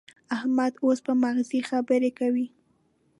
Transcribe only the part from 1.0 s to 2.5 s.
په مغزي خبرې کوي.